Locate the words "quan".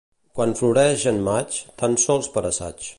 0.37-0.53